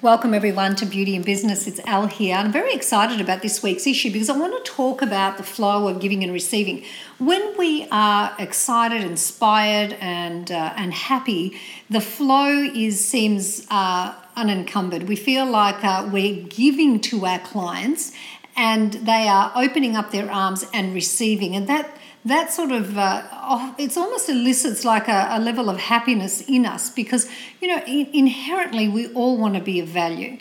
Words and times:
Welcome 0.00 0.32
everyone 0.32 0.76
to 0.76 0.86
Beauty 0.86 1.16
and 1.16 1.24
Business. 1.24 1.66
It's 1.66 1.80
Al 1.80 2.06
here. 2.06 2.36
I'm 2.36 2.52
very 2.52 2.72
excited 2.72 3.20
about 3.20 3.42
this 3.42 3.64
week's 3.64 3.84
issue 3.84 4.12
because 4.12 4.30
I 4.30 4.38
want 4.38 4.64
to 4.64 4.70
talk 4.70 5.02
about 5.02 5.38
the 5.38 5.42
flow 5.42 5.88
of 5.88 6.00
giving 6.00 6.22
and 6.22 6.32
receiving. 6.32 6.84
When 7.18 7.58
we 7.58 7.88
are 7.90 8.32
excited, 8.38 9.02
inspired, 9.02 9.94
and 9.94 10.52
uh, 10.52 10.72
and 10.76 10.94
happy, 10.94 11.58
the 11.90 12.00
flow 12.00 12.46
is 12.46 13.04
seems 13.04 13.66
uh, 13.72 14.14
unencumbered. 14.36 15.08
We 15.08 15.16
feel 15.16 15.44
like 15.44 15.84
uh, 15.84 16.08
we're 16.12 16.44
giving 16.44 17.00
to 17.00 17.26
our 17.26 17.40
clients, 17.40 18.12
and 18.58 18.94
they 18.94 19.28
are 19.28 19.52
opening 19.54 19.94
up 19.94 20.10
their 20.10 20.30
arms 20.30 20.66
and 20.74 20.92
receiving, 20.92 21.54
and 21.54 21.68
that 21.68 21.96
that 22.24 22.52
sort 22.52 22.72
of 22.72 22.98
uh, 22.98 23.22
oh, 23.32 23.74
it's 23.78 23.96
almost 23.96 24.28
elicits 24.28 24.84
like 24.84 25.06
a, 25.06 25.28
a, 25.30 25.38
level 25.38 25.70
of 25.70 25.78
happiness 25.78 26.42
in 26.42 26.66
us 26.66 26.90
because 26.90 27.30
you 27.60 27.68
know 27.68 27.80
in, 27.86 28.08
inherently 28.12 28.88
we 28.88 29.06
all 29.14 29.38
want 29.38 29.54
to 29.54 29.60
be 29.60 29.78
of 29.78 29.86
value. 29.86 30.38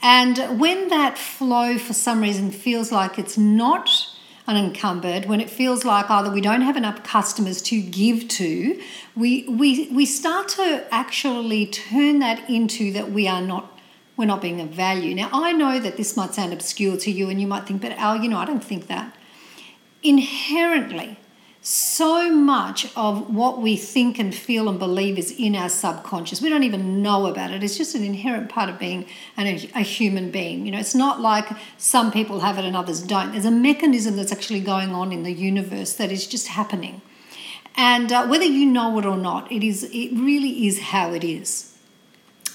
And 0.00 0.58
when 0.60 0.88
that 0.88 1.18
flow 1.18 1.76
for 1.76 1.92
some 1.92 2.22
reason 2.22 2.52
feels 2.52 2.90
like 2.92 3.18
it's 3.18 3.36
not 3.36 3.90
unencumbered 4.46 5.26
when 5.26 5.40
it 5.40 5.50
feels 5.50 5.84
like 5.84 6.08
either 6.08 6.30
we 6.30 6.40
don't 6.40 6.62
have 6.62 6.76
enough 6.76 7.02
customers 7.04 7.60
to 7.62 7.80
give 7.80 8.26
to 8.26 8.80
we 9.14 9.44
we 9.48 9.88
we 9.92 10.06
start 10.06 10.48
to 10.48 10.86
actually 10.90 11.66
turn 11.66 12.20
that 12.20 12.48
into 12.48 12.92
that 12.92 13.12
we 13.12 13.28
are 13.28 13.42
not 13.42 13.79
we're 14.20 14.26
not 14.26 14.40
being 14.40 14.60
of 14.60 14.68
value 14.68 15.14
now 15.14 15.28
i 15.32 15.50
know 15.50 15.80
that 15.80 15.96
this 15.96 16.16
might 16.16 16.34
sound 16.34 16.52
obscure 16.52 16.96
to 16.96 17.10
you 17.10 17.28
and 17.28 17.40
you 17.40 17.46
might 17.46 17.66
think 17.66 17.82
but 17.82 17.92
al 17.92 18.16
you 18.16 18.28
know 18.28 18.38
i 18.38 18.44
don't 18.44 18.62
think 18.62 18.86
that 18.86 19.16
inherently 20.02 21.18
so 21.62 22.30
much 22.34 22.86
of 22.96 23.34
what 23.34 23.60
we 23.60 23.76
think 23.76 24.18
and 24.18 24.34
feel 24.34 24.68
and 24.68 24.78
believe 24.78 25.18
is 25.18 25.30
in 25.38 25.54
our 25.54 25.68
subconscious. 25.68 26.40
We 26.40 26.48
don't 26.48 26.62
even 26.62 27.02
know 27.02 27.26
about 27.26 27.50
it. 27.50 27.62
It's 27.62 27.76
just 27.76 27.94
an 27.94 28.02
inherent 28.02 28.48
part 28.48 28.70
of 28.70 28.78
being 28.78 29.04
an, 29.36 29.46
a 29.46 29.80
human 29.82 30.30
being. 30.30 30.64
You 30.64 30.72
know, 30.72 30.78
it's 30.78 30.94
not 30.94 31.20
like 31.20 31.48
some 31.76 32.12
people 32.12 32.40
have 32.40 32.56
it 32.56 32.64
and 32.64 32.74
others 32.74 33.02
don't. 33.02 33.32
There's 33.32 33.44
a 33.44 33.50
mechanism 33.50 34.16
that's 34.16 34.32
actually 34.32 34.60
going 34.60 34.94
on 34.94 35.12
in 35.12 35.22
the 35.22 35.32
universe 35.32 35.92
that 35.94 36.10
is 36.10 36.26
just 36.26 36.48
happening. 36.48 37.02
And 37.76 38.10
uh, 38.10 38.26
whether 38.26 38.44
you 38.44 38.64
know 38.64 38.98
it 38.98 39.04
or 39.04 39.18
not, 39.18 39.52
it 39.52 39.62
is 39.62 39.84
it 39.84 40.12
really 40.12 40.66
is 40.66 40.80
how 40.80 41.12
it 41.12 41.24
is. 41.24 41.69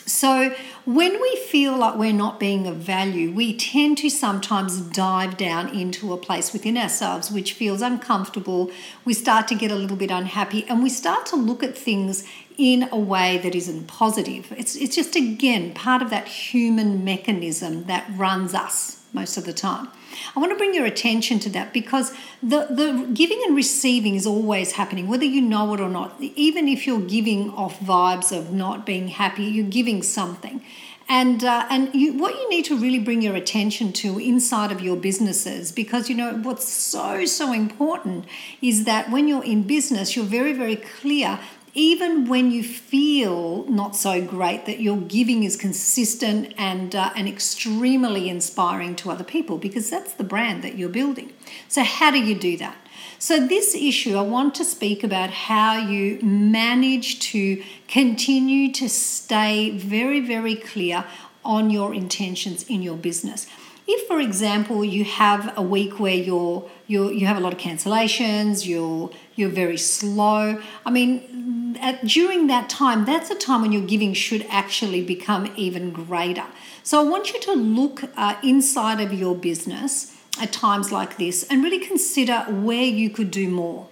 So, 0.07 0.53
when 0.85 1.19
we 1.19 1.35
feel 1.49 1.75
like 1.75 1.95
we're 1.95 2.13
not 2.13 2.39
being 2.39 2.67
of 2.67 2.75
value, 2.75 3.31
we 3.31 3.57
tend 3.57 3.97
to 3.99 4.09
sometimes 4.11 4.79
dive 4.79 5.35
down 5.35 5.69
into 5.69 6.13
a 6.13 6.17
place 6.17 6.53
within 6.53 6.77
ourselves 6.77 7.31
which 7.31 7.53
feels 7.53 7.81
uncomfortable. 7.81 8.69
We 9.03 9.15
start 9.15 9.47
to 9.47 9.55
get 9.55 9.71
a 9.71 9.75
little 9.75 9.97
bit 9.97 10.11
unhappy 10.11 10.63
and 10.69 10.83
we 10.83 10.89
start 10.89 11.25
to 11.27 11.35
look 11.35 11.63
at 11.63 11.75
things 11.75 12.23
in 12.57 12.89
a 12.91 12.97
way 12.97 13.37
that 13.39 13.55
isn't 13.55 13.87
positive. 13.87 14.53
It's, 14.57 14.75
it's 14.75 14.95
just, 14.95 15.15
again, 15.15 15.73
part 15.73 16.01
of 16.01 16.09
that 16.09 16.27
human 16.27 17.03
mechanism 17.03 17.85
that 17.85 18.05
runs 18.15 18.53
us 18.53 19.03
most 19.13 19.37
of 19.37 19.45
the 19.45 19.53
time. 19.53 19.87
I 20.35 20.39
want 20.39 20.51
to 20.51 20.57
bring 20.57 20.73
your 20.73 20.85
attention 20.85 21.39
to 21.39 21.49
that 21.49 21.73
because 21.73 22.13
the, 22.41 22.67
the 22.69 23.09
giving 23.13 23.41
and 23.45 23.55
receiving 23.55 24.15
is 24.15 24.25
always 24.25 24.73
happening, 24.73 25.07
whether 25.07 25.25
you 25.25 25.41
know 25.41 25.73
it 25.73 25.79
or 25.79 25.89
not. 25.89 26.15
Even 26.21 26.67
if 26.67 26.85
you're 26.85 27.01
giving 27.01 27.49
off 27.51 27.79
vibes 27.79 28.35
of 28.37 28.51
not 28.51 28.85
being 28.85 29.09
happy, 29.09 29.43
you're 29.43 29.65
giving 29.65 30.03
something. 30.03 30.63
And, 31.07 31.43
uh, 31.43 31.67
and 31.69 31.93
you, 31.93 32.17
what 32.17 32.33
you 32.33 32.49
need 32.49 32.65
to 32.65 32.77
really 32.77 32.97
bring 32.99 33.21
your 33.21 33.35
attention 33.35 33.93
to 33.93 34.17
inside 34.17 34.71
of 34.71 34.81
your 34.81 34.95
businesses, 34.95 35.71
because 35.71 36.09
you 36.09 36.15
know 36.15 36.33
what's 36.37 36.67
so, 36.67 37.25
so 37.25 37.53
important 37.53 38.25
is 38.61 38.85
that 38.85 39.11
when 39.11 39.27
you're 39.27 39.43
in 39.43 39.63
business, 39.63 40.15
you're 40.15 40.25
very, 40.25 40.53
very 40.53 40.77
clear 40.77 41.39
even 41.75 42.25
when 42.29 42.51
you 42.51 42.63
feel 42.63 43.65
not 43.65 43.97
so 43.97 44.25
great, 44.25 44.65
that 44.65 44.79
your 44.79 44.97
giving 44.97 45.43
is 45.43 45.57
consistent 45.57 46.53
and, 46.57 46.95
uh, 46.95 47.11
and 47.17 47.27
extremely 47.27 48.29
inspiring 48.29 48.95
to 48.95 49.11
other 49.11 49.25
people 49.25 49.57
because 49.57 49.89
that's 49.89 50.13
the 50.13 50.23
brand 50.23 50.63
that 50.63 50.77
you're 50.77 50.87
building. 50.87 51.33
So, 51.67 51.83
how 51.83 52.11
do 52.11 52.19
you 52.19 52.33
do 52.33 52.55
that? 52.57 52.77
So, 53.19 53.45
this 53.45 53.75
issue, 53.75 54.15
I 54.15 54.21
want 54.21 54.55
to 54.55 54.63
speak 54.63 55.03
about 55.03 55.31
how 55.31 55.77
you 55.77 56.19
manage 56.21 57.19
to 57.31 57.61
continue 57.89 58.71
to 58.71 58.87
stay 58.87 59.71
very, 59.71 60.21
very 60.21 60.55
clear 60.55 61.03
on 61.43 61.69
your 61.69 61.93
intentions 61.93 62.63
in 62.63 62.81
your 62.81 62.95
business. 62.95 63.47
If, 63.87 64.07
for 64.07 64.19
example, 64.19 64.83
you 64.83 65.03
have 65.03 65.55
a 65.57 65.61
week 65.61 65.99
where 65.99 66.15
you're, 66.15 66.67
you're 66.87 67.11
you 67.11 67.27
have 67.27 67.37
a 67.37 67.39
lot 67.39 67.53
of 67.53 67.59
cancellations, 67.59 68.65
you're 68.65 69.11
you're 69.35 69.49
very 69.49 69.77
slow. 69.77 70.61
I 70.85 70.89
mean, 70.89 71.77
at, 71.79 72.05
during 72.05 72.47
that 72.47 72.69
time, 72.69 73.05
that's 73.05 73.29
a 73.29 73.35
time 73.35 73.61
when 73.61 73.71
your 73.71 73.83
giving 73.83 74.13
should 74.13 74.45
actually 74.49 75.03
become 75.03 75.51
even 75.55 75.91
greater. 75.91 76.45
So 76.83 76.99
I 76.99 77.09
want 77.09 77.33
you 77.33 77.39
to 77.41 77.53
look 77.53 78.03
uh, 78.15 78.35
inside 78.43 79.01
of 79.01 79.13
your 79.13 79.35
business 79.35 80.15
at 80.41 80.51
times 80.51 80.91
like 80.91 81.17
this 81.17 81.43
and 81.49 81.63
really 81.63 81.79
consider 81.79 82.39
where 82.49 82.83
you 82.83 83.09
could 83.09 83.31
do 83.31 83.49
more 83.49 83.87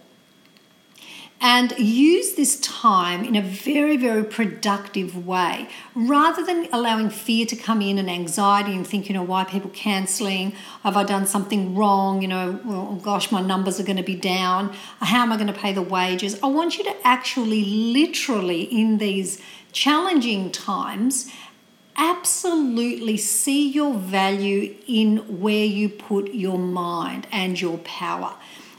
and 1.43 1.77
use 1.77 2.35
this 2.35 2.57
time 2.61 3.25
in 3.25 3.35
a 3.35 3.41
very, 3.41 3.97
very 3.97 4.23
productive 4.23 5.27
way 5.27 5.67
rather 5.93 6.41
than 6.41 6.69
allowing 6.71 7.09
fear 7.09 7.45
to 7.45 7.53
come 7.53 7.81
in 7.81 7.97
and 7.97 8.09
anxiety 8.09 8.73
and 8.73 8.87
think, 8.87 9.09
you 9.09 9.15
oh, 9.15 9.19
know, 9.19 9.23
why 9.23 9.43
people 9.43 9.69
cancelling? 9.71 10.51
Have 10.83 10.95
I 10.95 11.03
done 11.03 11.27
something 11.27 11.75
wrong? 11.75 12.21
You 12.21 12.29
know, 12.29 12.59
well, 12.63 12.95
gosh, 13.03 13.29
my 13.29 13.41
numbers 13.41 13.77
are 13.77 13.83
going 13.83 13.97
to 13.97 14.03
be 14.03 14.15
down. 14.15 14.73
How 15.01 15.23
am 15.23 15.33
I 15.33 15.35
going 15.35 15.47
to 15.47 15.59
pay 15.59 15.73
the 15.73 15.81
wages? 15.81 16.39
I 16.41 16.47
want 16.47 16.77
you 16.77 16.85
to 16.85 16.95
actually, 17.05 17.65
literally, 17.65 18.61
in 18.61 18.99
these 18.99 19.41
challenging 19.73 20.49
times, 20.49 21.29
absolutely 21.97 23.17
see 23.17 23.69
your 23.69 23.93
value 23.95 24.75
in 24.87 25.41
where 25.41 25.65
you 25.65 25.89
put 25.89 26.33
your 26.33 26.57
mind 26.57 27.27
and 27.33 27.59
your 27.59 27.79
power. 27.79 28.33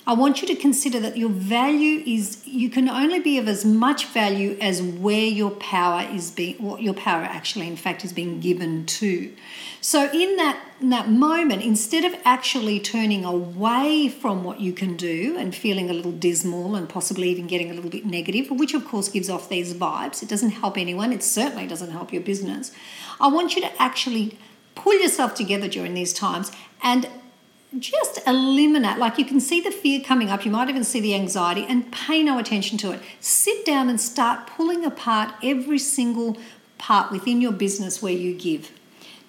I 0.06 0.12
want 0.12 0.42
you 0.42 0.48
to 0.48 0.54
consider 0.54 1.00
that 1.00 1.16
your 1.16 1.30
value 1.30 2.02
is 2.06 2.46
you 2.46 2.68
can 2.68 2.90
only 2.90 3.20
be 3.20 3.38
of 3.38 3.48
as 3.48 3.64
much 3.64 4.06
value 4.08 4.54
as 4.60 4.82
where 4.82 5.24
your 5.24 5.50
power 5.52 6.06
is 6.12 6.30
being 6.30 6.56
what 6.62 6.82
your 6.82 6.92
power 6.92 7.22
actually 7.22 7.66
in 7.68 7.76
fact 7.76 8.04
is 8.04 8.12
being 8.12 8.38
given 8.38 8.84
to. 8.84 9.34
So 9.80 10.10
in 10.12 10.36
that 10.36 10.60
in 10.80 10.90
that 10.90 11.08
moment, 11.08 11.62
instead 11.62 12.04
of 12.04 12.14
actually 12.24 12.80
turning 12.80 13.24
away 13.24 14.08
from 14.10 14.44
what 14.44 14.60
you 14.60 14.74
can 14.74 14.94
do 14.96 15.36
and 15.38 15.54
feeling 15.54 15.88
a 15.88 15.94
little 15.94 16.12
dismal 16.12 16.74
and 16.74 16.86
possibly 16.86 17.30
even 17.30 17.46
getting 17.46 17.70
a 17.70 17.74
little 17.74 17.90
bit 17.90 18.04
negative, 18.04 18.50
which 18.50 18.74
of 18.74 18.84
course 18.86 19.08
gives 19.08 19.30
off 19.30 19.48
these 19.48 19.72
vibes, 19.72 20.22
it 20.22 20.28
doesn't 20.28 20.50
help 20.50 20.76
anyone, 20.76 21.12
it 21.14 21.22
certainly 21.22 21.66
doesn't 21.66 21.92
help 21.92 22.12
your 22.12 22.22
business. 22.22 22.72
I 23.18 23.28
want 23.28 23.56
you 23.56 23.62
to 23.62 23.82
actually 23.82 24.36
pull 24.74 25.00
yourself 25.00 25.34
together 25.34 25.68
during 25.68 25.94
these 25.94 26.12
times 26.12 26.52
and 26.82 27.08
just 27.78 28.20
eliminate, 28.26 28.98
like 28.98 29.18
you 29.18 29.24
can 29.24 29.40
see 29.40 29.60
the 29.60 29.70
fear 29.70 30.00
coming 30.00 30.30
up, 30.30 30.44
you 30.44 30.50
might 30.50 30.68
even 30.68 30.84
see 30.84 31.00
the 31.00 31.14
anxiety, 31.14 31.64
and 31.68 31.90
pay 31.92 32.22
no 32.22 32.38
attention 32.38 32.78
to 32.78 32.92
it. 32.92 33.00
Sit 33.20 33.64
down 33.64 33.88
and 33.88 34.00
start 34.00 34.46
pulling 34.46 34.84
apart 34.84 35.34
every 35.42 35.78
single 35.78 36.36
part 36.78 37.10
within 37.10 37.40
your 37.40 37.52
business 37.52 38.02
where 38.02 38.12
you 38.12 38.34
give. 38.34 38.70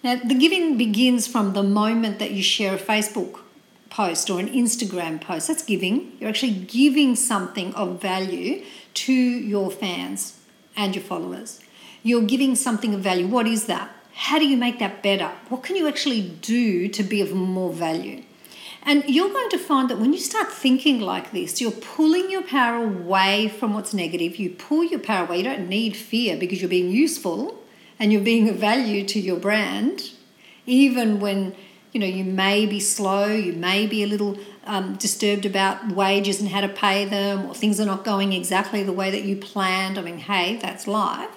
Now, 0.03 0.17
the 0.17 0.35
giving 0.35 0.77
begins 0.77 1.25
from 1.25 1.53
the 1.53 1.63
moment 1.63 2.19
that 2.19 2.31
you 2.31 2.43
share 2.43 2.75
a 2.75 2.77
Facebook 2.77 3.39
post 3.89 4.29
or 4.29 4.39
an 4.39 4.49
Instagram 4.49 5.21
post. 5.21 5.47
That's 5.47 5.63
giving. 5.63 6.11
You're 6.19 6.29
actually 6.29 6.53
giving 6.53 7.15
something 7.15 7.73
of 7.75 8.01
value 8.01 8.63
to 9.05 9.13
your 9.13 9.71
fans 9.71 10.37
and 10.75 10.93
your 10.93 11.03
followers. 11.03 11.61
You're 12.03 12.23
giving 12.25 12.55
something 12.55 12.93
of 12.93 13.01
value. 13.01 13.25
What 13.25 13.47
is 13.47 13.65
that? 13.65 13.89
How 14.13 14.37
do 14.37 14.45
you 14.45 14.57
make 14.57 14.79
that 14.79 15.01
better? 15.01 15.31
What 15.49 15.63
can 15.63 15.75
you 15.75 15.87
actually 15.87 16.21
do 16.21 16.87
to 16.89 17.03
be 17.03 17.21
of 17.21 17.33
more 17.33 17.73
value? 17.73 18.24
And 18.87 19.03
you're 19.07 19.29
going 19.29 19.49
to 19.49 19.57
find 19.57 19.89
that 19.89 19.97
when 19.97 20.13
you 20.13 20.19
start 20.19 20.51
thinking 20.51 20.99
like 21.01 21.31
this, 21.31 21.59
you're 21.59 21.71
pulling 21.71 22.29
your 22.29 22.43
power 22.43 22.83
away 22.83 23.47
from 23.47 23.73
what's 23.73 23.95
negative. 23.95 24.35
You 24.35 24.51
pull 24.51 24.83
your 24.83 24.99
power 24.99 25.25
away. 25.25 25.37
You 25.39 25.43
don't 25.43 25.67
need 25.67 25.97
fear 25.97 26.37
because 26.37 26.61
you're 26.61 26.69
being 26.69 26.91
useful 26.91 27.59
and 27.99 28.11
you're 28.11 28.21
being 28.21 28.47
of 28.49 28.57
value 28.57 29.05
to 29.05 29.19
your 29.19 29.37
brand, 29.37 30.11
even 30.65 31.19
when 31.19 31.55
you 31.91 31.99
know 31.99 32.05
you 32.05 32.25
may 32.25 32.65
be 32.65 32.79
slow, 32.79 33.27
you 33.27 33.53
may 33.53 33.87
be 33.87 34.03
a 34.03 34.07
little 34.07 34.37
um, 34.65 34.95
disturbed 34.95 35.45
about 35.45 35.91
wages 35.91 36.41
and 36.41 36.49
how 36.49 36.61
to 36.61 36.67
pay 36.67 37.05
them, 37.05 37.45
or 37.45 37.53
things 37.53 37.79
are 37.79 37.85
not 37.85 38.03
going 38.03 38.33
exactly 38.33 38.83
the 38.83 38.93
way 38.93 39.11
that 39.11 39.23
you 39.23 39.37
planned. 39.37 39.97
I 39.97 40.01
mean, 40.01 40.17
hey, 40.17 40.57
that's 40.57 40.87
life. 40.87 41.29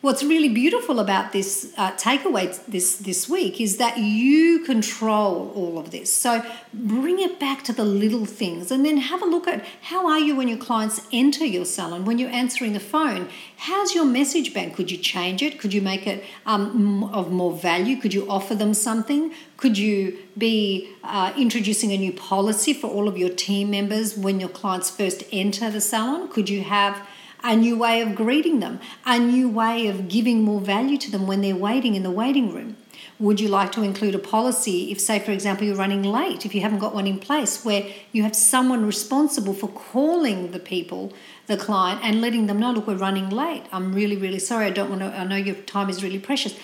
What's 0.00 0.22
really 0.22 0.48
beautiful 0.48 1.00
about 1.00 1.32
this 1.32 1.74
uh, 1.76 1.90
takeaway 1.94 2.56
this 2.66 2.98
this 2.98 3.28
week 3.28 3.60
is 3.60 3.78
that 3.78 3.98
you 3.98 4.60
control 4.60 5.50
all 5.56 5.76
of 5.76 5.90
this. 5.90 6.12
So 6.12 6.44
bring 6.72 7.18
it 7.18 7.40
back 7.40 7.64
to 7.64 7.72
the 7.72 7.82
little 7.82 8.24
things, 8.24 8.70
and 8.70 8.86
then 8.86 8.98
have 8.98 9.22
a 9.22 9.24
look 9.24 9.48
at 9.48 9.64
how 9.82 10.08
are 10.08 10.20
you 10.20 10.36
when 10.36 10.46
your 10.46 10.56
clients 10.56 11.00
enter 11.10 11.44
your 11.44 11.64
salon, 11.64 12.04
when 12.04 12.16
you're 12.16 12.30
answering 12.30 12.74
the 12.74 12.80
phone. 12.80 13.28
How's 13.56 13.92
your 13.92 14.04
message 14.04 14.54
bank? 14.54 14.76
Could 14.76 14.92
you 14.92 14.98
change 14.98 15.42
it? 15.42 15.58
Could 15.58 15.74
you 15.74 15.82
make 15.82 16.06
it 16.06 16.22
um, 16.46 17.02
of 17.12 17.32
more 17.32 17.52
value? 17.52 17.96
Could 17.96 18.14
you 18.14 18.24
offer 18.30 18.54
them 18.54 18.74
something? 18.74 19.34
Could 19.56 19.78
you 19.78 20.16
be 20.38 20.92
uh, 21.02 21.32
introducing 21.36 21.90
a 21.90 21.98
new 21.98 22.12
policy 22.12 22.72
for 22.72 22.86
all 22.86 23.08
of 23.08 23.18
your 23.18 23.30
team 23.30 23.72
members 23.72 24.16
when 24.16 24.38
your 24.38 24.48
clients 24.48 24.90
first 24.90 25.24
enter 25.32 25.72
the 25.72 25.80
salon? 25.80 26.28
Could 26.28 26.48
you 26.48 26.62
have 26.62 27.04
a 27.42 27.56
new 27.56 27.78
way 27.78 28.00
of 28.00 28.14
greeting 28.14 28.60
them, 28.60 28.80
a 29.06 29.18
new 29.18 29.48
way 29.48 29.86
of 29.86 30.08
giving 30.08 30.42
more 30.42 30.60
value 30.60 30.98
to 30.98 31.10
them 31.10 31.26
when 31.26 31.40
they're 31.40 31.56
waiting 31.56 31.94
in 31.94 32.02
the 32.02 32.10
waiting 32.10 32.52
room. 32.52 32.76
Would 33.20 33.40
you 33.40 33.48
like 33.48 33.72
to 33.72 33.82
include 33.82 34.14
a 34.14 34.18
policy 34.18 34.92
if, 34.92 35.00
say, 35.00 35.18
for 35.18 35.32
example, 35.32 35.66
you're 35.66 35.74
running 35.74 36.04
late, 36.04 36.46
if 36.46 36.54
you 36.54 36.60
haven't 36.60 36.78
got 36.78 36.94
one 36.94 37.06
in 37.06 37.18
place, 37.18 37.64
where 37.64 37.84
you 38.12 38.22
have 38.22 38.36
someone 38.36 38.86
responsible 38.86 39.54
for 39.54 39.68
calling 39.68 40.52
the 40.52 40.60
people, 40.60 41.12
the 41.48 41.56
client, 41.56 42.00
and 42.04 42.20
letting 42.20 42.46
them 42.46 42.60
know, 42.60 42.70
look, 42.70 42.86
we're 42.86 42.94
running 42.94 43.28
late. 43.28 43.64
I'm 43.72 43.92
really, 43.92 44.16
really 44.16 44.38
sorry. 44.38 44.66
I 44.66 44.70
don't 44.70 44.88
want 44.88 45.00
to, 45.02 45.06
I 45.06 45.24
know 45.24 45.36
your 45.36 45.56
time 45.56 45.90
is 45.90 46.02
really 46.04 46.20
precious. 46.20 46.56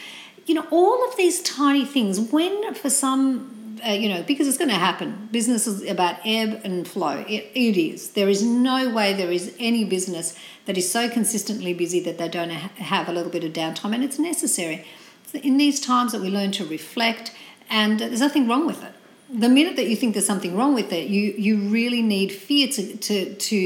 You 0.46 0.54
know, 0.54 0.66
all 0.70 1.08
of 1.08 1.16
these 1.16 1.42
tiny 1.42 1.84
things, 1.84 2.20
when 2.20 2.74
for 2.74 2.90
some, 2.90 3.63
uh, 3.86 3.90
you 3.92 4.08
know, 4.08 4.22
because 4.22 4.48
it's 4.48 4.58
going 4.58 4.70
to 4.70 4.76
happen, 4.76 5.28
business 5.30 5.66
is 5.66 5.88
about 5.88 6.16
ebb 6.24 6.60
and 6.64 6.86
flow. 6.86 7.24
It, 7.28 7.50
it 7.54 7.76
is. 7.76 8.10
There 8.10 8.28
is 8.28 8.42
no 8.42 8.88
way 8.88 9.12
there 9.12 9.30
is 9.30 9.54
any 9.58 9.84
business 9.84 10.36
that 10.66 10.78
is 10.78 10.90
so 10.90 11.08
consistently 11.08 11.74
busy 11.74 12.00
that 12.00 12.18
they 12.18 12.28
don't 12.28 12.50
ha- 12.50 12.70
have 12.76 13.08
a 13.08 13.12
little 13.12 13.30
bit 13.30 13.44
of 13.44 13.52
downtime, 13.52 13.94
and 13.94 14.02
it's 14.02 14.18
necessary 14.18 14.86
in 15.34 15.56
these 15.56 15.80
times 15.80 16.12
that 16.12 16.20
we 16.20 16.30
learn 16.30 16.52
to 16.52 16.64
reflect, 16.64 17.32
and 17.68 18.00
there's 18.00 18.20
nothing 18.20 18.48
wrong 18.48 18.66
with 18.66 18.82
it. 18.82 18.92
The 19.28 19.48
minute 19.48 19.76
that 19.76 19.88
you 19.88 19.96
think 19.96 20.14
there's 20.14 20.26
something 20.26 20.56
wrong 20.56 20.74
with 20.74 20.92
it, 20.92 21.08
you 21.08 21.34
you 21.36 21.68
really 21.68 22.02
need 22.02 22.30
fear 22.30 22.68
to, 22.68 22.96
to, 22.96 23.34
to 23.34 23.56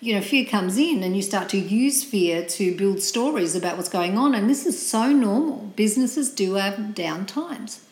you 0.00 0.14
know, 0.14 0.20
fear 0.20 0.44
comes 0.44 0.76
in 0.76 1.02
and 1.02 1.16
you 1.16 1.22
start 1.22 1.48
to 1.50 1.58
use 1.58 2.04
fear 2.04 2.44
to 2.44 2.76
build 2.76 3.00
stories 3.00 3.54
about 3.54 3.76
what's 3.76 3.88
going 3.88 4.18
on. 4.18 4.34
And 4.34 4.50
this 4.50 4.66
is 4.66 4.86
so 4.86 5.12
normal. 5.12 5.72
Businesses 5.76 6.30
do 6.30 6.54
have 6.54 6.94
down 6.94 7.24
times 7.24 7.83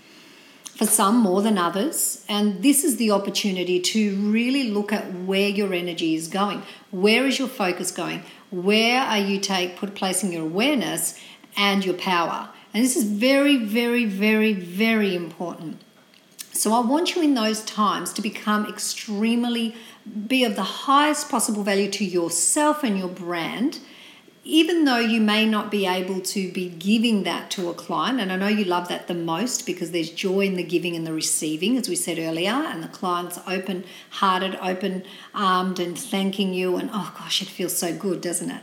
for 0.76 0.86
some 0.86 1.16
more 1.16 1.42
than 1.42 1.58
others. 1.58 2.24
And 2.28 2.62
this 2.62 2.82
is 2.82 2.96
the 2.96 3.10
opportunity 3.10 3.78
to 3.80 4.16
really 4.16 4.70
look 4.70 4.92
at 4.92 5.12
where 5.12 5.48
your 5.48 5.74
energy 5.74 6.14
is 6.14 6.28
going. 6.28 6.62
Where 6.90 7.26
is 7.26 7.38
your 7.38 7.48
focus 7.48 7.90
going? 7.90 8.22
Where 8.50 9.02
are 9.02 9.18
you 9.18 9.38
take 9.38 9.76
put 9.76 9.94
placing 9.94 10.32
your 10.32 10.42
awareness 10.42 11.18
and 11.56 11.84
your 11.84 11.94
power? 11.94 12.48
And 12.72 12.82
this 12.82 12.96
is 12.96 13.04
very, 13.04 13.56
very, 13.56 14.06
very, 14.06 14.54
very 14.54 15.14
important. 15.14 15.80
So 16.52 16.72
I 16.72 16.80
want 16.80 17.14
you 17.14 17.22
in 17.22 17.34
those 17.34 17.62
times 17.64 18.12
to 18.14 18.22
become 18.22 18.66
extremely, 18.66 19.74
be 20.26 20.44
of 20.44 20.56
the 20.56 20.62
highest 20.62 21.30
possible 21.30 21.62
value 21.62 21.90
to 21.90 22.04
yourself 22.04 22.82
and 22.82 22.98
your 22.98 23.08
brand, 23.08 23.78
even 24.44 24.84
though 24.84 24.98
you 24.98 25.20
may 25.20 25.46
not 25.46 25.70
be 25.70 25.86
able 25.86 26.20
to 26.20 26.50
be 26.50 26.68
giving 26.68 27.22
that 27.22 27.50
to 27.52 27.70
a 27.70 27.74
client. 27.74 28.20
And 28.20 28.32
I 28.32 28.36
know 28.36 28.48
you 28.48 28.64
love 28.64 28.88
that 28.88 29.06
the 29.06 29.14
most 29.14 29.66
because 29.66 29.92
there's 29.92 30.10
joy 30.10 30.40
in 30.40 30.54
the 30.54 30.64
giving 30.64 30.96
and 30.96 31.06
the 31.06 31.12
receiving, 31.12 31.76
as 31.76 31.88
we 31.88 31.94
said 31.94 32.18
earlier, 32.18 32.50
and 32.50 32.82
the 32.82 32.88
client's 32.88 33.38
open 33.46 33.84
hearted, 34.10 34.56
open 34.60 35.04
armed, 35.32 35.78
and 35.78 35.96
thanking 35.96 36.52
you. 36.54 36.76
And 36.76 36.90
oh 36.92 37.14
gosh, 37.16 37.40
it 37.40 37.48
feels 37.48 37.76
so 37.76 37.96
good, 37.96 38.20
doesn't 38.20 38.50
it? 38.50 38.62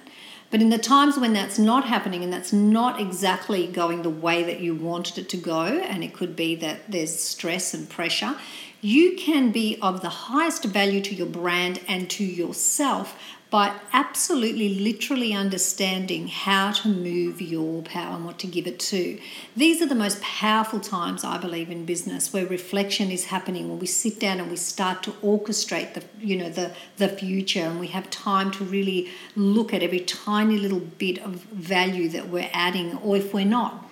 But 0.51 0.61
in 0.61 0.69
the 0.69 0.79
times 0.79 1.17
when 1.17 1.33
that's 1.33 1.59
not 1.59 1.85
happening 1.85 2.23
and 2.23 2.33
that's 2.33 2.51
not 2.51 2.99
exactly 2.99 3.67
going 3.67 4.01
the 4.01 4.09
way 4.09 4.43
that 4.43 4.59
you 4.59 4.75
wanted 4.75 5.19
it 5.19 5.29
to 5.29 5.37
go, 5.37 5.63
and 5.63 6.03
it 6.03 6.13
could 6.13 6.35
be 6.35 6.55
that 6.55 6.91
there's 6.91 7.17
stress 7.17 7.73
and 7.73 7.89
pressure, 7.89 8.35
you 8.81 9.15
can 9.15 9.51
be 9.51 9.77
of 9.81 10.01
the 10.01 10.09
highest 10.09 10.63
value 10.65 11.01
to 11.01 11.13
your 11.13 11.27
brand 11.27 11.81
and 11.87 12.09
to 12.09 12.23
yourself 12.23 13.17
by 13.49 13.73
absolutely 13.93 14.69
literally 14.79 15.33
understanding 15.33 16.27
how 16.27 16.71
to 16.71 16.87
move 16.87 17.41
your 17.41 17.81
power 17.81 18.15
and 18.15 18.23
what 18.23 18.37
to 18.37 18.45
give 18.45 18.67
it 18.67 18.79
to. 18.79 19.19
These 19.57 19.81
are 19.81 19.87
the 19.87 19.95
most 19.95 20.21
powerful 20.21 20.79
times 20.79 21.23
I 21.23 21.39
believe 21.39 21.71
in 21.71 21.83
business 21.83 22.31
where 22.31 22.45
reflection 22.45 23.09
is 23.09 23.25
happening 23.25 23.67
when 23.67 23.79
we 23.79 23.87
sit 23.87 24.19
down 24.19 24.39
and 24.39 24.51
we 24.51 24.55
start 24.55 25.01
to 25.03 25.11
orchestrate 25.23 25.95
the 25.95 26.03
you 26.19 26.37
know 26.37 26.49
the 26.49 26.75
the 26.97 27.09
future 27.09 27.61
and 27.61 27.79
we 27.79 27.87
have 27.87 28.09
time 28.11 28.51
to 28.51 28.63
really 28.63 29.09
look 29.35 29.73
at 29.73 29.81
every 29.81 30.01
tiny 30.01 30.57
little 30.57 30.79
bit 30.79 31.17
of 31.19 31.35
value 31.45 32.07
that 32.09 32.29
we're 32.29 32.49
adding 32.53 32.97
or 32.97 33.17
if 33.17 33.33
we're 33.33 33.45
not. 33.45 33.85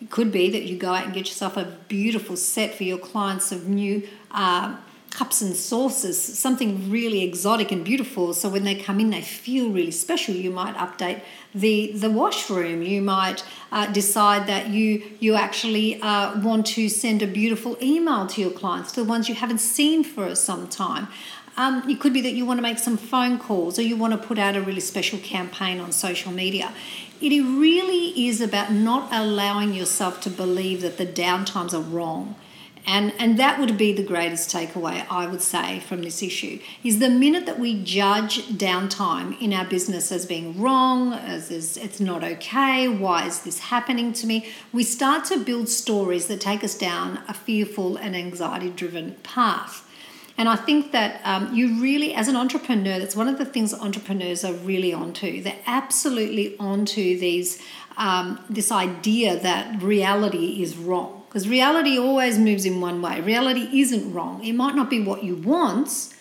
It 0.00 0.10
could 0.10 0.32
be 0.32 0.50
that 0.50 0.62
you 0.62 0.76
go 0.76 0.94
out 0.94 1.04
and 1.04 1.14
get 1.14 1.26
yourself 1.28 1.56
a 1.56 1.76
beautiful 1.86 2.36
set 2.36 2.74
for 2.74 2.82
your 2.82 2.98
clients 2.98 3.52
of 3.52 3.68
new 3.68 4.08
uh, 4.30 4.76
cups 5.14 5.42
and 5.42 5.54
saucers, 5.54 6.18
something 6.18 6.90
really 6.90 7.22
exotic 7.22 7.70
and 7.70 7.84
beautiful. 7.84 8.32
So 8.32 8.48
when 8.48 8.64
they 8.64 8.74
come 8.74 8.98
in, 8.98 9.10
they 9.10 9.20
feel 9.20 9.70
really 9.70 9.90
special. 9.90 10.34
You 10.34 10.50
might 10.50 10.74
update 10.76 11.22
the 11.54 11.92
the 11.92 12.10
washroom. 12.10 12.82
You 12.82 13.02
might 13.02 13.44
uh, 13.70 13.86
decide 13.92 14.46
that 14.46 14.68
you 14.68 15.02
you 15.20 15.34
actually 15.34 16.00
uh, 16.00 16.40
want 16.40 16.66
to 16.66 16.88
send 16.88 17.22
a 17.22 17.26
beautiful 17.26 17.76
email 17.82 18.26
to 18.28 18.40
your 18.40 18.50
clients, 18.50 18.92
to 18.92 19.02
the 19.02 19.08
ones 19.08 19.28
you 19.28 19.34
haven't 19.34 19.60
seen 19.60 20.02
for 20.02 20.34
some 20.34 20.66
time. 20.68 21.08
Um, 21.54 21.88
it 21.88 22.00
could 22.00 22.14
be 22.14 22.22
that 22.22 22.32
you 22.32 22.46
want 22.46 22.58
to 22.58 22.62
make 22.62 22.78
some 22.78 22.96
phone 22.96 23.38
calls 23.38 23.78
or 23.78 23.82
you 23.82 23.94
want 23.94 24.14
to 24.14 24.18
put 24.26 24.38
out 24.38 24.56
a 24.56 24.62
really 24.62 24.80
special 24.80 25.18
campaign 25.18 25.80
on 25.80 25.92
social 25.92 26.32
media. 26.32 26.72
It 27.20 27.42
really 27.42 28.26
is 28.26 28.40
about 28.40 28.72
not 28.72 29.12
allowing 29.12 29.74
yourself 29.74 30.22
to 30.22 30.30
believe 30.30 30.80
that 30.80 30.96
the 30.96 31.06
downtimes 31.06 31.74
are 31.74 31.82
wrong 31.82 32.36
and, 32.84 33.12
and 33.18 33.38
that 33.38 33.60
would 33.60 33.78
be 33.78 33.92
the 33.92 34.02
greatest 34.02 34.50
takeaway, 34.50 35.06
I 35.08 35.26
would 35.26 35.40
say, 35.40 35.78
from 35.80 36.02
this 36.02 36.22
issue 36.22 36.58
is 36.82 36.98
the 36.98 37.08
minute 37.08 37.46
that 37.46 37.58
we 37.58 37.80
judge 37.82 38.48
downtime 38.48 39.40
in 39.40 39.52
our 39.52 39.64
business 39.64 40.10
as 40.10 40.26
being 40.26 40.60
wrong, 40.60 41.12
as 41.12 41.50
is, 41.52 41.76
it's 41.76 42.00
not 42.00 42.24
okay, 42.24 42.88
why 42.88 43.26
is 43.26 43.42
this 43.42 43.60
happening 43.60 44.12
to 44.14 44.26
me, 44.26 44.46
we 44.72 44.82
start 44.82 45.24
to 45.26 45.38
build 45.38 45.68
stories 45.68 46.26
that 46.26 46.40
take 46.40 46.64
us 46.64 46.76
down 46.76 47.20
a 47.28 47.34
fearful 47.34 47.96
and 47.96 48.16
anxiety 48.16 48.70
driven 48.70 49.14
path. 49.22 49.88
And 50.36 50.48
I 50.48 50.56
think 50.56 50.90
that 50.90 51.20
um, 51.24 51.54
you 51.54 51.80
really, 51.80 52.14
as 52.14 52.26
an 52.26 52.34
entrepreneur, 52.34 52.98
that's 52.98 53.14
one 53.14 53.28
of 53.28 53.38
the 53.38 53.44
things 53.44 53.72
entrepreneurs 53.72 54.44
are 54.44 54.54
really 54.54 54.92
onto. 54.92 55.40
They're 55.40 55.54
absolutely 55.66 56.56
onto 56.58 57.18
these 57.18 57.62
um, 57.98 58.42
this 58.48 58.72
idea 58.72 59.38
that 59.38 59.82
reality 59.82 60.62
is 60.62 60.78
wrong 60.78 61.21
because 61.32 61.48
reality 61.48 61.98
always 61.98 62.38
moves 62.38 62.66
in 62.66 62.78
one 62.78 63.00
way. 63.00 63.18
Reality 63.22 63.80
isn't 63.80 64.12
wrong. 64.12 64.44
It 64.44 64.52
might 64.52 64.74
not 64.74 64.90
be 64.90 65.00
what 65.00 65.24
you 65.24 65.34
want, 65.34 66.12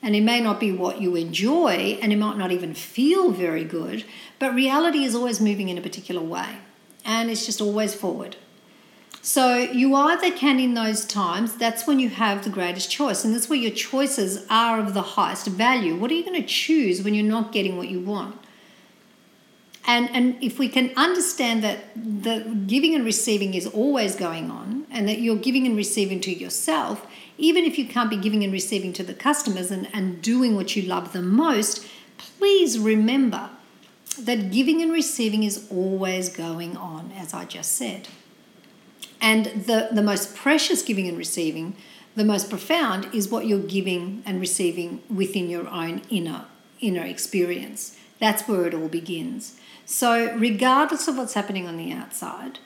and 0.00 0.14
it 0.14 0.20
may 0.20 0.40
not 0.40 0.60
be 0.60 0.70
what 0.70 1.00
you 1.00 1.16
enjoy, 1.16 1.98
and 2.00 2.12
it 2.12 2.16
might 2.16 2.36
not 2.36 2.52
even 2.52 2.72
feel 2.72 3.32
very 3.32 3.64
good, 3.64 4.04
but 4.38 4.54
reality 4.54 5.02
is 5.02 5.16
always 5.16 5.40
moving 5.40 5.68
in 5.68 5.76
a 5.76 5.80
particular 5.80 6.20
way, 6.20 6.58
and 7.04 7.32
it's 7.32 7.44
just 7.44 7.60
always 7.60 7.96
forward. 7.96 8.36
So 9.22 9.56
you 9.56 9.92
either 9.96 10.30
can, 10.30 10.60
in 10.60 10.74
those 10.74 11.04
times, 11.04 11.56
that's 11.56 11.88
when 11.88 11.98
you 11.98 12.08
have 12.08 12.44
the 12.44 12.50
greatest 12.50 12.92
choice, 12.92 13.24
and 13.24 13.34
that's 13.34 13.48
where 13.48 13.58
your 13.58 13.72
choices 13.72 14.46
are 14.48 14.78
of 14.78 14.94
the 14.94 15.02
highest 15.02 15.48
value. 15.48 15.96
What 15.96 16.12
are 16.12 16.14
you 16.14 16.24
going 16.24 16.40
to 16.40 16.46
choose 16.46 17.02
when 17.02 17.14
you're 17.14 17.24
not 17.24 17.50
getting 17.50 17.76
what 17.76 17.88
you 17.88 17.98
want? 17.98 18.36
And, 19.86 20.10
and 20.10 20.42
if 20.42 20.58
we 20.58 20.68
can 20.68 20.92
understand 20.96 21.64
that 21.64 21.78
the 21.96 22.40
giving 22.66 22.94
and 22.94 23.04
receiving 23.04 23.54
is 23.54 23.66
always 23.66 24.14
going 24.14 24.50
on 24.50 24.86
and 24.90 25.08
that 25.08 25.20
you're 25.20 25.36
giving 25.36 25.66
and 25.66 25.76
receiving 25.76 26.20
to 26.20 26.32
yourself, 26.32 27.06
even 27.38 27.64
if 27.64 27.78
you 27.78 27.86
can't 27.86 28.10
be 28.10 28.16
giving 28.16 28.44
and 28.44 28.52
receiving 28.52 28.92
to 28.92 29.02
the 29.02 29.14
customers 29.14 29.70
and, 29.70 29.88
and 29.92 30.20
doing 30.20 30.54
what 30.54 30.76
you 30.76 30.82
love 30.82 31.12
the 31.12 31.22
most, 31.22 31.86
please 32.18 32.78
remember 32.78 33.50
that 34.18 34.50
giving 34.50 34.82
and 34.82 34.92
receiving 34.92 35.44
is 35.44 35.66
always 35.70 36.28
going 36.28 36.76
on, 36.76 37.12
as 37.16 37.32
I 37.32 37.46
just 37.46 37.72
said. 37.72 38.08
And 39.20 39.46
the, 39.46 39.88
the 39.92 40.02
most 40.02 40.34
precious 40.34 40.82
giving 40.82 41.08
and 41.08 41.16
receiving, 41.16 41.76
the 42.16 42.24
most 42.24 42.50
profound, 42.50 43.08
is 43.14 43.28
what 43.28 43.46
you're 43.46 43.58
giving 43.58 44.22
and 44.26 44.40
receiving 44.40 45.02
within 45.08 45.48
your 45.48 45.68
own 45.68 46.02
inner 46.10 46.44
inner 46.80 47.04
experience. 47.04 47.96
That's 48.18 48.48
where 48.48 48.66
it 48.66 48.72
all 48.72 48.88
begins. 48.88 49.60
So, 49.90 50.32
regardless 50.36 51.08
of 51.08 51.18
what's 51.18 51.34
happening 51.34 51.66
on 51.66 51.76
the 51.76 51.90
outside, 51.90 52.60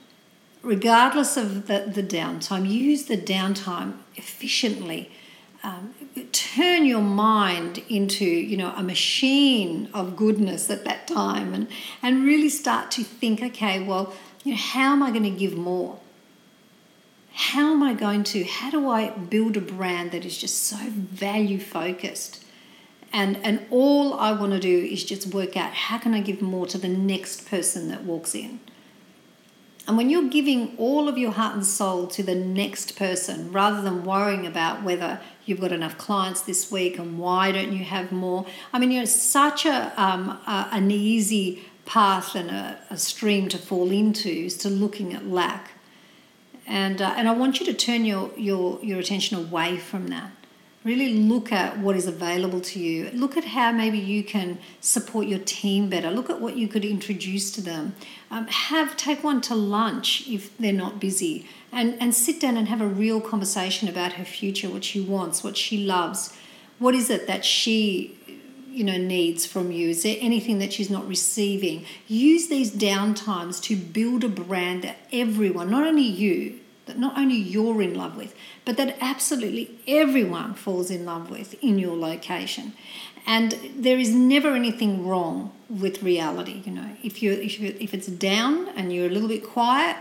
regardless 0.63 1.39
of 1.39 1.69
the, 1.69 1.91
the 1.91 2.03
downtime, 2.03 2.71
use 2.71 3.07
the 3.07 3.17
downtime 3.17 3.95
efficiently. 4.15 5.11
Um, 5.63 5.95
turn 6.33 6.85
your 6.85 7.01
mind 7.01 7.83
into 7.89 8.27
you 8.27 8.59
know 8.59 8.75
a 8.77 8.83
machine 8.83 9.89
of 9.95 10.17
goodness 10.17 10.69
at 10.69 10.85
that 10.85 11.07
time 11.07 11.55
and 11.55 11.69
and 12.03 12.25
really 12.25 12.51
start 12.51 12.91
to 12.91 13.03
think 13.03 13.43
okay 13.43 13.83
well 13.83 14.13
you 14.45 14.53
know 14.53 14.59
how 14.59 14.93
am 14.93 15.03
i 15.03 15.11
going 15.11 15.23
to 15.23 15.31
give 15.31 15.57
more 15.57 15.99
how 17.33 17.73
am 17.73 17.83
i 17.83 17.95
going 17.95 18.23
to 18.23 18.45
how 18.45 18.71
do 18.71 18.91
i 18.91 19.09
build 19.09 19.57
a 19.57 19.61
brand 19.63 20.13
that 20.13 20.27
is 20.27 20.37
just 20.37 20.65
so 20.65 20.77
value 20.77 21.59
focused 21.59 22.44
and 23.15 23.39
and 23.45 23.65
all 23.71 24.15
I 24.15 24.33
want 24.33 24.53
to 24.53 24.61
do 24.61 24.77
is 24.85 25.05
just 25.05 25.33
work 25.33 25.57
out 25.57 25.73
how 25.73 25.99
can 25.99 26.13
I 26.13 26.21
give 26.21 26.43
more 26.43 26.67
to 26.67 26.77
the 26.77 26.89
next 26.89 27.49
person 27.49 27.89
that 27.89 28.03
walks 28.03 28.35
in. 28.35 28.59
And 29.87 29.97
when 29.97 30.11
you're 30.11 30.29
giving 30.29 30.75
all 30.79 31.09
of 31.09 31.17
your 31.17 31.31
heart 31.31 31.55
and 31.55 31.65
soul 31.65 32.07
to 32.09 32.23
the 32.23 32.35
next 32.35 32.97
person 32.97 33.53
rather 33.53 33.83
than 33.83 34.03
worrying 34.05 34.47
about 34.47 34.83
whether 34.83 35.21
you've 35.45 35.61
got 35.61 35.73
enough 35.73 35.99
clients 35.99 36.41
this 36.41 36.73
week 36.73 36.99
and 36.99 37.19
why 37.19 37.53
don't 37.53 37.73
you 37.73 37.85
have 37.85 38.11
more, 38.11 38.47
I 38.73 38.79
mean, 38.79 38.91
you 38.91 39.01
know, 39.01 39.05
such 39.05 39.67
a, 39.67 39.93
um, 40.03 40.31
a 40.47 40.69
an 40.73 40.91
easy 40.91 41.65
path 41.85 42.35
and 42.35 42.51
a, 42.51 42.79
a, 42.89 42.97
stream 42.97 43.51
to 43.51 43.59
fall 43.59 43.91
into 43.91 44.31
is 44.31 44.57
to 44.59 44.71
looking 44.71 45.13
at 45.13 45.27
lack. 45.27 45.73
And, 46.67 47.03
uh, 47.03 47.13
and 47.19 47.29
I 47.29 47.33
want 47.33 47.61
you 47.61 47.67
to 47.67 47.75
turn 47.75 48.07
your, 48.07 48.31
your, 48.39 48.83
your 48.83 49.01
attention 49.01 49.37
away 49.37 49.77
from 49.77 50.07
that 50.07 50.31
Really 50.85 51.15
look 51.15 51.51
at 51.51 51.79
what 51.79 51.97
is 51.97 52.07
available 52.07 52.61
to 52.61 52.79
you. 52.79 53.11
Look 53.15 53.39
at 53.39 53.45
how 53.47 53.73
maybe 53.73 53.99
you 53.99 54.23
can 54.23 54.59
support 54.81 55.27
your 55.27 55.39
team 55.39 55.89
better. 55.89 56.11
Look 56.11 56.29
at 56.29 56.43
what 56.43 56.59
you 56.59 56.69
could 56.69 56.85
introduce 56.85 57.51
to 57.53 57.63
them. 57.63 57.95
Um, 58.31 58.47
have 58.49 58.95
take 58.95 59.25
one 59.25 59.41
to 59.43 59.55
lunch 59.55 60.29
if 60.29 60.57
they're 60.59 60.75
not 60.75 61.01
busy, 61.01 61.47
and 61.73 61.97
and 62.01 62.15
sit 62.15 62.39
down 62.39 62.59
and 62.59 62.69
have 62.69 62.83
a 62.83 62.87
real 62.87 63.21
conversation 63.21 63.89
about 63.89 64.15
her 64.15 64.27
future, 64.27 64.69
what 64.69 64.85
she 64.85 65.01
wants, 65.01 65.43
what 65.43 65.57
she 65.57 65.79
loves, 65.79 66.37
what 66.79 66.95
is 66.95 67.09
it 67.09 67.27
that 67.27 67.47
she 67.47 68.19
you 68.71 68.85
know 68.85 68.99
needs 68.99 69.47
from 69.47 69.71
you 69.71 69.91
is 69.91 70.03
there 70.03 70.17
anything 70.21 70.59
that 70.59 70.73
she's 70.73 70.91
not 70.91 71.07
receiving 71.07 71.85
use 72.09 72.49
these 72.49 72.73
downtimes 72.73 73.63
to 73.63 73.77
build 73.77 74.25
a 74.25 74.29
brand 74.29 74.83
that 74.83 74.97
everyone 75.13 75.71
not 75.71 75.87
only 75.87 76.03
you 76.03 76.59
that 76.87 76.99
not 76.99 77.17
only 77.17 77.37
you're 77.37 77.83
in 77.83 77.95
love 77.95 78.17
with 78.17 78.35
but 78.65 78.77
that 78.77 78.97
absolutely 79.01 79.79
everyone 79.87 80.55
falls 80.55 80.91
in 80.91 81.05
love 81.05 81.31
with 81.31 81.55
in 81.63 81.79
your 81.79 81.97
location 81.97 82.73
and 83.27 83.59
there 83.77 83.99
is 83.99 84.15
never 84.15 84.55
anything 84.55 85.07
wrong 85.07 85.53
with 85.69 86.03
reality 86.03 86.63
you 86.65 86.73
know 86.73 86.91
if 87.03 87.23
you 87.23 87.33
if 87.33 87.61
if 87.61 87.95
it's 87.95 88.07
down 88.07 88.69
and 88.77 88.93
you're 88.93 89.07
a 89.07 89.11
little 89.11 89.29
bit 89.29 89.45
quiet 89.45 89.97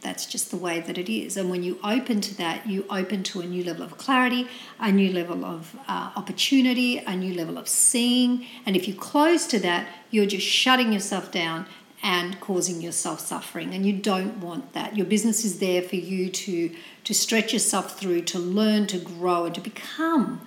that's 0.00 0.26
just 0.26 0.50
the 0.50 0.56
way 0.56 0.80
that 0.80 0.96
it 0.96 1.12
is. 1.12 1.36
And 1.36 1.50
when 1.50 1.62
you 1.62 1.78
open 1.82 2.20
to 2.20 2.36
that, 2.36 2.66
you 2.66 2.84
open 2.88 3.22
to 3.24 3.40
a 3.40 3.46
new 3.46 3.64
level 3.64 3.82
of 3.82 3.98
clarity, 3.98 4.46
a 4.78 4.92
new 4.92 5.12
level 5.12 5.44
of 5.44 5.76
uh, 5.88 6.12
opportunity, 6.14 6.98
a 6.98 7.16
new 7.16 7.34
level 7.34 7.58
of 7.58 7.68
seeing. 7.68 8.46
And 8.64 8.76
if 8.76 8.86
you 8.86 8.94
close 8.94 9.46
to 9.48 9.58
that, 9.60 9.88
you're 10.10 10.26
just 10.26 10.46
shutting 10.46 10.92
yourself 10.92 11.32
down 11.32 11.66
and 12.02 12.40
causing 12.40 12.80
yourself 12.80 13.20
suffering. 13.20 13.74
And 13.74 13.84
you 13.84 13.92
don't 13.92 14.38
want 14.38 14.72
that. 14.72 14.96
Your 14.96 15.06
business 15.06 15.44
is 15.44 15.58
there 15.58 15.82
for 15.82 15.96
you 15.96 16.30
to, 16.30 16.74
to 17.04 17.14
stretch 17.14 17.52
yourself 17.52 17.98
through, 17.98 18.22
to 18.22 18.38
learn, 18.38 18.86
to 18.88 18.98
grow, 18.98 19.46
and 19.46 19.54
to 19.54 19.60
become, 19.60 20.40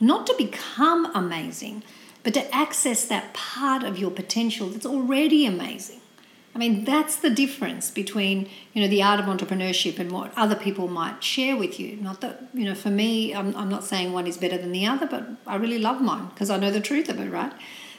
not 0.00 0.26
to 0.26 0.34
become 0.36 1.06
amazing, 1.14 1.82
but 2.22 2.34
to 2.34 2.54
access 2.54 3.04
that 3.06 3.34
part 3.34 3.82
of 3.82 3.98
your 3.98 4.10
potential 4.10 4.68
that's 4.68 4.86
already 4.86 5.46
amazing. 5.46 6.00
I 6.54 6.58
mean, 6.58 6.84
that's 6.84 7.16
the 7.16 7.30
difference 7.30 7.90
between, 7.90 8.48
you 8.72 8.80
know, 8.80 8.86
the 8.86 9.02
art 9.02 9.18
of 9.18 9.26
entrepreneurship 9.26 9.98
and 9.98 10.12
what 10.12 10.32
other 10.36 10.54
people 10.54 10.86
might 10.86 11.24
share 11.24 11.56
with 11.56 11.80
you. 11.80 11.96
Not 11.96 12.20
that, 12.20 12.44
you 12.54 12.64
know, 12.64 12.76
for 12.76 12.90
me, 12.90 13.34
I'm, 13.34 13.56
I'm 13.56 13.68
not 13.68 13.82
saying 13.82 14.12
one 14.12 14.28
is 14.28 14.36
better 14.36 14.56
than 14.56 14.70
the 14.70 14.86
other, 14.86 15.06
but 15.06 15.26
I 15.48 15.56
really 15.56 15.80
love 15.80 16.00
mine 16.00 16.28
because 16.28 16.50
I 16.50 16.56
know 16.56 16.70
the 16.70 16.80
truth 16.80 17.08
of 17.08 17.18
it, 17.18 17.28
right? 17.28 17.52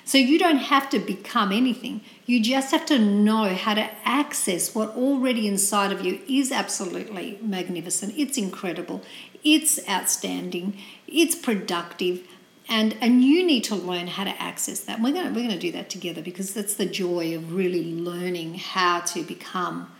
So 0.05 0.19
you 0.19 0.37
don't 0.37 0.57
have 0.57 0.89
to 0.91 0.99
become 0.99 1.51
anything. 1.51 2.01
You 2.27 2.41
just 2.41 2.71
have 2.71 2.85
to 2.87 2.99
know 2.99 3.55
how 3.55 3.73
to 3.73 3.89
access 4.05 4.75
what 4.75 4.89
already 4.89 5.47
inside 5.47 5.91
of 5.91 6.05
you 6.05 6.21
is 6.29 6.51
absolutely 6.51 7.39
magnificent. 7.41 8.13
It's 8.15 8.37
incredible. 8.37 9.01
It's 9.43 9.79
outstanding. 9.89 10.77
It's 11.07 11.35
productive 11.35 12.21
and 12.67 12.97
and 12.99 13.23
you 13.23 13.45
need 13.45 13.63
to 13.65 13.75
learn 13.75 14.07
how 14.07 14.23
to 14.23 14.41
access 14.41 14.79
that. 14.81 15.01
We're 15.01 15.13
gonna 15.13 15.29
we're 15.29 15.47
gonna 15.47 15.59
do 15.59 15.71
that 15.73 15.89
together 15.89 16.21
because 16.21 16.53
that's 16.53 16.75
the 16.75 16.85
joy 16.85 17.35
of 17.35 17.53
really 17.53 17.83
learning 17.93 18.55
how 18.55 19.01
to 19.01 19.23
become, 19.23 19.91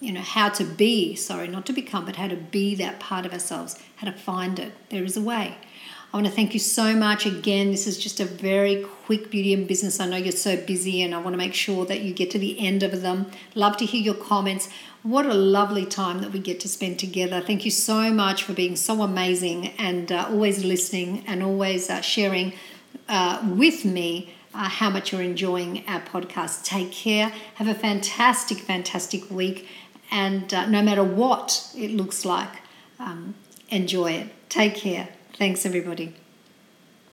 you 0.00 0.12
know, 0.12 0.20
how 0.20 0.48
to 0.50 0.64
be. 0.64 1.14
Sorry, 1.14 1.48
not 1.48 1.66
to 1.66 1.72
become, 1.72 2.06
but 2.06 2.16
how 2.16 2.28
to 2.28 2.36
be 2.36 2.74
that 2.76 3.00
part 3.00 3.26
of 3.26 3.32
ourselves. 3.32 3.78
How 3.96 4.10
to 4.10 4.16
find 4.16 4.58
it. 4.58 4.72
There 4.88 5.04
is 5.04 5.16
a 5.16 5.20
way. 5.20 5.58
I 6.12 6.16
want 6.16 6.26
to 6.26 6.32
thank 6.32 6.54
you 6.54 6.58
so 6.58 6.96
much 6.96 7.24
again. 7.24 7.70
This 7.70 7.86
is 7.86 7.96
just 7.96 8.18
a 8.18 8.24
very 8.24 8.84
quick 9.04 9.30
beauty 9.30 9.54
and 9.54 9.68
business. 9.68 10.00
I 10.00 10.08
know 10.08 10.16
you're 10.16 10.32
so 10.32 10.56
busy, 10.56 11.02
and 11.02 11.14
I 11.14 11.18
want 11.18 11.34
to 11.34 11.38
make 11.38 11.54
sure 11.54 11.86
that 11.86 12.00
you 12.00 12.12
get 12.12 12.32
to 12.32 12.38
the 12.38 12.58
end 12.58 12.82
of 12.82 13.00
them. 13.02 13.30
Love 13.54 13.76
to 13.76 13.86
hear 13.86 14.02
your 14.02 14.14
comments. 14.14 14.68
What 15.04 15.24
a 15.24 15.34
lovely 15.34 15.86
time 15.86 16.20
that 16.22 16.32
we 16.32 16.40
get 16.40 16.58
to 16.60 16.68
spend 16.68 16.98
together. 16.98 17.40
Thank 17.40 17.64
you 17.64 17.70
so 17.70 18.12
much 18.12 18.42
for 18.42 18.54
being 18.54 18.74
so 18.74 19.02
amazing 19.02 19.68
and 19.78 20.10
uh, 20.10 20.26
always 20.28 20.64
listening 20.64 21.24
and 21.28 21.44
always 21.44 21.88
uh, 21.88 22.00
sharing 22.00 22.54
uh, 23.08 23.40
with 23.48 23.84
me. 23.84 24.34
Uh, 24.52 24.68
how 24.68 24.90
much 24.90 25.12
you're 25.12 25.22
enjoying 25.22 25.84
our 25.86 26.00
podcast. 26.00 26.64
Take 26.64 26.90
care. 26.90 27.32
Have 27.54 27.68
a 27.68 27.74
fantastic, 27.74 28.58
fantastic 28.58 29.30
week. 29.30 29.68
And 30.10 30.52
uh, 30.52 30.66
no 30.66 30.82
matter 30.82 31.04
what 31.04 31.70
it 31.76 31.92
looks 31.92 32.24
like, 32.24 32.50
um, 32.98 33.36
enjoy 33.68 34.10
it. 34.10 34.48
Take 34.48 34.74
care. 34.74 35.10
Thanks, 35.40 35.64
everybody. 35.64 36.12